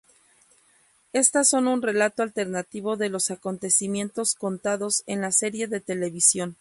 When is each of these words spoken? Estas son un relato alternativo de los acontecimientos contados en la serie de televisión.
Estas 1.13 1.47
son 1.49 1.67
un 1.67 1.83
relato 1.83 2.23
alternativo 2.23 2.97
de 2.97 3.09
los 3.09 3.29
acontecimientos 3.29 4.33
contados 4.33 5.03
en 5.05 5.21
la 5.21 5.31
serie 5.31 5.67
de 5.67 5.79
televisión. 5.79 6.57